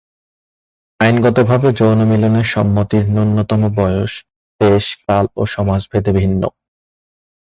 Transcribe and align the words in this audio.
আইনগতভাবে 0.99 1.69
যৌন 1.79 1.99
মিলনে 2.11 2.41
সম্মতির 2.53 3.05
ন্যূনতম 3.13 3.61
বয়স 3.77 4.13
দেশ, 4.61 4.85
কাল 5.05 5.25
ও 5.35 5.41
সমাজ 5.55 5.81
ভেদে 5.91 6.11
ভিন্ন। 6.19 6.41